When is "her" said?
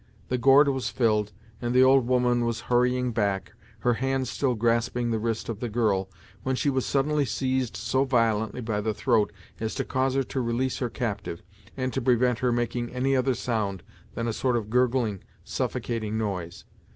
3.81-3.93, 10.15-10.23, 10.79-10.89, 12.39-12.51